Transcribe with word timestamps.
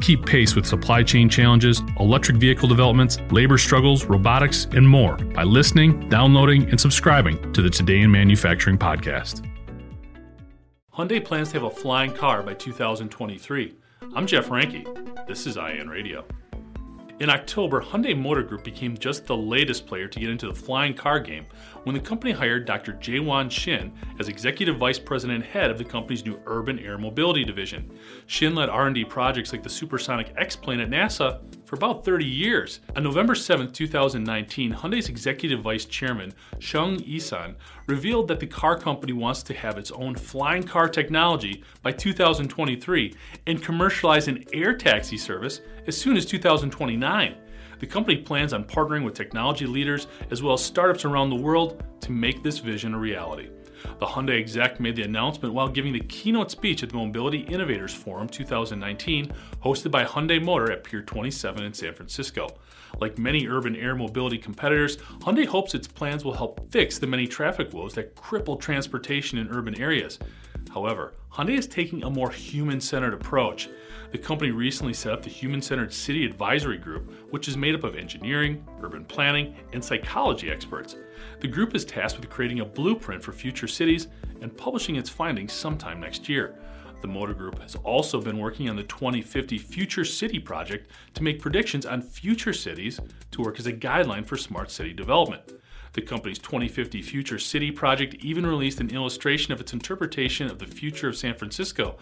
Keep 0.00 0.24
pace 0.26 0.56
with 0.56 0.66
supply 0.66 1.02
chain 1.02 1.28
challenges, 1.28 1.82
electric 1.98 2.38
vehicle 2.38 2.68
developments, 2.68 3.18
labor 3.30 3.58
struggles, 3.58 4.06
robotics, 4.06 4.66
and 4.72 4.88
more 4.88 5.16
by 5.16 5.42
listening, 5.42 6.08
downloading, 6.08 6.68
and 6.70 6.80
subscribing 6.80 7.52
to 7.52 7.62
the 7.62 7.70
Today 7.70 8.00
in 8.00 8.10
Manufacturing 8.10 8.78
podcast. 8.78 9.46
Hyundai 10.94 11.24
plans 11.24 11.48
to 11.50 11.54
have 11.54 11.64
a 11.64 11.70
flying 11.70 12.12
car 12.12 12.42
by 12.42 12.54
2023. 12.54 13.74
I'm 14.14 14.26
Jeff 14.26 14.48
Reinke. 14.48 15.26
This 15.26 15.46
is 15.46 15.56
IEN 15.56 15.88
Radio. 15.88 16.24
In 17.20 17.28
October, 17.28 17.82
Hyundai 17.82 18.18
Motor 18.18 18.42
Group 18.42 18.64
became 18.64 18.96
just 18.96 19.26
the 19.26 19.36
latest 19.36 19.86
player 19.86 20.08
to 20.08 20.18
get 20.18 20.30
into 20.30 20.46
the 20.46 20.54
flying 20.54 20.94
car 20.94 21.20
game 21.20 21.44
when 21.84 21.94
the 21.94 22.00
company 22.00 22.32
hired 22.32 22.64
Dr. 22.64 22.94
Jaewon 22.94 23.50
Shin 23.50 23.92
as 24.18 24.28
executive 24.28 24.78
vice 24.78 24.98
president 24.98 25.44
and 25.44 25.52
head 25.52 25.70
of 25.70 25.76
the 25.76 25.84
company's 25.84 26.24
new 26.24 26.40
urban 26.46 26.78
air 26.78 26.96
mobility 26.96 27.44
division. 27.44 27.90
Shin 28.26 28.54
led 28.54 28.70
R&D 28.70 29.04
projects 29.04 29.52
like 29.52 29.62
the 29.62 29.68
supersonic 29.68 30.32
X-plane 30.38 30.80
at 30.80 30.88
NASA 30.88 31.42
for 31.70 31.76
about 31.76 32.04
30 32.04 32.24
years. 32.24 32.80
On 32.96 33.04
November 33.04 33.32
7, 33.32 33.70
2019, 33.70 34.72
Hyundai's 34.72 35.08
executive 35.08 35.60
vice 35.60 35.84
chairman, 35.84 36.34
Chung 36.58 36.98
Eui-sun, 36.98 37.54
revealed 37.86 38.26
that 38.26 38.40
the 38.40 38.46
car 38.48 38.76
company 38.76 39.12
wants 39.12 39.44
to 39.44 39.54
have 39.54 39.78
its 39.78 39.92
own 39.92 40.16
flying 40.16 40.64
car 40.64 40.88
technology 40.88 41.62
by 41.80 41.92
2023 41.92 43.14
and 43.46 43.62
commercialize 43.62 44.26
an 44.26 44.44
air 44.52 44.74
taxi 44.74 45.16
service 45.16 45.60
as 45.86 45.96
soon 45.96 46.16
as 46.16 46.26
2029. 46.26 47.36
The 47.78 47.86
company 47.86 48.16
plans 48.16 48.52
on 48.52 48.64
partnering 48.64 49.04
with 49.04 49.14
technology 49.14 49.66
leaders 49.66 50.08
as 50.32 50.42
well 50.42 50.54
as 50.54 50.64
startups 50.64 51.04
around 51.04 51.30
the 51.30 51.36
world 51.36 51.84
to 52.00 52.10
make 52.10 52.42
this 52.42 52.58
vision 52.58 52.94
a 52.94 52.98
reality. 52.98 53.48
The 53.98 54.06
Hyundai 54.06 54.38
exec 54.38 54.80
made 54.80 54.96
the 54.96 55.02
announcement 55.02 55.54
while 55.54 55.68
giving 55.68 55.92
the 55.92 56.00
keynote 56.00 56.50
speech 56.50 56.82
at 56.82 56.90
the 56.90 56.96
Mobility 56.96 57.40
Innovators 57.40 57.94
Forum 57.94 58.28
2019, 58.28 59.32
hosted 59.62 59.90
by 59.90 60.04
Hyundai 60.04 60.42
Motor 60.42 60.72
at 60.72 60.84
Pier 60.84 61.02
27 61.02 61.62
in 61.62 61.72
San 61.72 61.94
Francisco. 61.94 62.48
Like 63.00 63.18
many 63.18 63.46
urban 63.46 63.76
air 63.76 63.94
mobility 63.94 64.38
competitors, 64.38 64.96
Hyundai 65.20 65.46
hopes 65.46 65.74
its 65.74 65.86
plans 65.86 66.24
will 66.24 66.34
help 66.34 66.70
fix 66.70 66.98
the 66.98 67.06
many 67.06 67.26
traffic 67.26 67.72
woes 67.72 67.94
that 67.94 68.16
cripple 68.16 68.60
transportation 68.60 69.38
in 69.38 69.48
urban 69.50 69.80
areas. 69.80 70.18
However, 70.72 71.14
Hyundai 71.32 71.58
is 71.58 71.66
taking 71.66 72.04
a 72.04 72.10
more 72.10 72.30
human 72.30 72.80
centered 72.80 73.14
approach. 73.14 73.68
The 74.12 74.18
company 74.18 74.50
recently 74.50 74.94
set 74.94 75.12
up 75.12 75.22
the 75.22 75.30
Human 75.30 75.60
Centered 75.60 75.92
City 75.92 76.24
Advisory 76.24 76.78
Group, 76.78 77.12
which 77.30 77.48
is 77.48 77.56
made 77.56 77.74
up 77.74 77.84
of 77.84 77.96
engineering, 77.96 78.64
urban 78.82 79.04
planning, 79.04 79.56
and 79.72 79.84
psychology 79.84 80.50
experts. 80.50 80.96
The 81.40 81.48
group 81.48 81.74
is 81.74 81.84
tasked 81.84 82.20
with 82.20 82.30
creating 82.30 82.60
a 82.60 82.64
blueprint 82.64 83.22
for 83.22 83.32
future 83.32 83.68
cities 83.68 84.08
and 84.40 84.56
publishing 84.56 84.96
its 84.96 85.10
findings 85.10 85.52
sometime 85.52 86.00
next 86.00 86.28
year. 86.28 86.56
The 87.00 87.08
Motor 87.08 87.34
Group 87.34 87.60
has 87.60 87.76
also 87.76 88.20
been 88.20 88.38
working 88.38 88.68
on 88.68 88.76
the 88.76 88.82
2050 88.82 89.58
Future 89.58 90.04
City 90.04 90.38
project 90.38 90.90
to 91.14 91.22
make 91.22 91.40
predictions 91.40 91.86
on 91.86 92.02
future 92.02 92.52
cities 92.52 93.00
to 93.30 93.42
work 93.42 93.58
as 93.58 93.66
a 93.66 93.72
guideline 93.72 94.24
for 94.24 94.36
smart 94.36 94.70
city 94.70 94.92
development. 94.92 95.42
The 95.92 96.02
company's 96.02 96.38
2050 96.38 97.02
Future 97.02 97.38
City 97.38 97.70
project 97.70 98.14
even 98.16 98.46
released 98.46 98.80
an 98.80 98.90
illustration 98.90 99.52
of 99.52 99.60
its 99.60 99.72
interpretation 99.72 100.48
of 100.48 100.58
the 100.58 100.66
future 100.66 101.08
of 101.08 101.16
San 101.16 101.34
Francisco. 101.34 101.98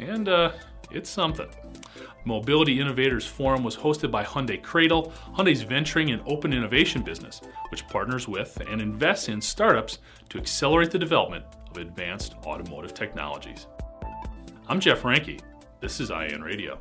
And 0.00 0.28
uh, 0.28 0.52
it's 0.90 1.08
something. 1.08 1.48
Mobility 2.24 2.80
Innovators 2.80 3.26
Forum 3.26 3.62
was 3.62 3.76
hosted 3.76 4.10
by 4.10 4.24
Hyundai 4.24 4.62
Cradle, 4.62 5.12
Hyundai's 5.34 5.62
venturing 5.62 6.10
and 6.10 6.22
open 6.26 6.52
innovation 6.52 7.02
business, 7.02 7.40
which 7.70 7.86
partners 7.88 8.28
with 8.28 8.60
and 8.68 8.80
invests 8.80 9.28
in 9.28 9.40
startups 9.40 9.98
to 10.28 10.38
accelerate 10.38 10.90
the 10.90 10.98
development 10.98 11.44
of 11.70 11.78
advanced 11.78 12.34
automotive 12.44 12.92
technologies. 12.94 13.66
I'm 14.68 14.80
Jeff 14.80 15.02
Reinke. 15.02 15.40
This 15.80 16.00
is 16.00 16.10
IEN 16.10 16.42
Radio. 16.42 16.78